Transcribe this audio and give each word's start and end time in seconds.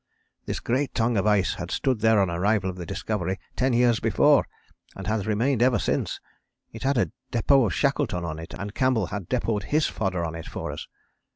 This 0.47 0.59
great 0.59 0.95
Tongue 0.95 1.15
of 1.15 1.27
ice 1.27 1.53
had 1.61 1.69
stood 1.69 1.99
there 1.99 2.19
on 2.19 2.27
arrival 2.31 2.71
of 2.71 2.75
the 2.75 2.87
Discovery, 2.87 3.37
ten 3.55 3.71
years 3.71 3.99
before, 3.99 4.47
and 4.95 5.05
had 5.05 5.27
remained 5.27 5.61
ever 5.61 5.77
since; 5.77 6.19
it 6.73 6.81
had 6.81 6.97
a 6.97 7.11
depôt 7.31 7.67
of 7.67 7.73
Shackleton's 7.75 8.25
on 8.25 8.39
it, 8.39 8.55
and 8.55 8.73
Campbell 8.73 9.05
had 9.13 9.29
depôted 9.29 9.65
his 9.65 9.85
fodder 9.85 10.25
on 10.25 10.33
it 10.33 10.47
for 10.47 10.71
us. 10.71 10.87